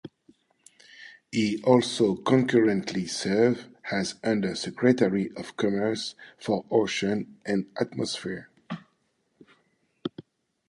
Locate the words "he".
1.31-1.61